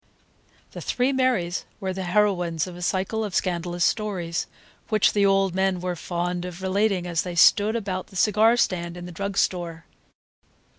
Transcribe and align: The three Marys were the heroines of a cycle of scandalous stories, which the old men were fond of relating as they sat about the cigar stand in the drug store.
The 0.71 0.81
three 0.81 1.13
Marys 1.13 1.63
were 1.79 1.93
the 1.93 2.05
heroines 2.05 2.65
of 2.65 2.75
a 2.75 2.81
cycle 2.81 3.23
of 3.23 3.35
scandalous 3.35 3.85
stories, 3.85 4.47
which 4.89 5.13
the 5.13 5.27
old 5.27 5.53
men 5.53 5.79
were 5.79 5.95
fond 5.95 6.43
of 6.43 6.63
relating 6.63 7.05
as 7.05 7.21
they 7.21 7.35
sat 7.35 7.75
about 7.75 8.07
the 8.07 8.15
cigar 8.15 8.57
stand 8.57 8.97
in 8.97 9.05
the 9.05 9.11
drug 9.11 9.37
store. 9.37 9.85